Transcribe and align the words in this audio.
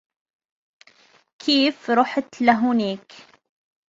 كيف 1.45 1.89
رحت 1.91 2.41
لهونيك؟ 2.41 3.13